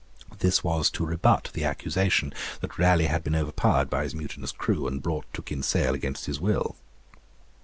This 0.39 0.63
was 0.63 0.89
to 0.89 1.05
rebut 1.05 1.51
the 1.53 1.63
accusation 1.63 2.33
that 2.61 2.79
Raleigh 2.79 3.05
had 3.05 3.23
been 3.23 3.35
overpowered 3.35 3.87
by 3.87 4.01
his 4.01 4.15
mutinous 4.15 4.51
crew, 4.51 4.87
and 4.87 4.99
brought 4.99 5.31
to 5.35 5.43
Kinsale 5.43 5.93
against 5.93 6.25
his 6.25 6.41
will. 6.41 6.75